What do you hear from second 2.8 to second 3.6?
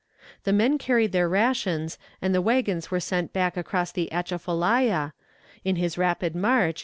were sent back